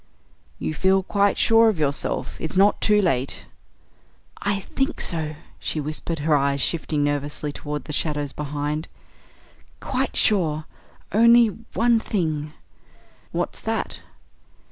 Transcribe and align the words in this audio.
"You 0.57 0.73
feel 0.73 1.03
quite 1.03 1.37
sure 1.37 1.69
of 1.69 1.77
yourself? 1.77 2.35
It's 2.41 2.57
not 2.57 2.81
too 2.81 2.99
late" 3.03 3.45
"I 4.51 4.61
think 4.61 4.99
so," 4.99 5.35
she 5.59 5.79
whispered, 5.79 6.17
her 6.25 6.35
eyes 6.35 6.59
shifting 6.59 7.03
nervously 7.03 7.51
toward 7.51 7.83
the 7.85 7.93
shadows 7.93 8.33
behind. 8.33 8.87
"Quite 9.79 10.15
sure, 10.15 10.65
only 11.11 11.49
one 11.75 11.99
thing" 11.99 12.51
"What's 13.31 13.61
that?" 13.61 13.99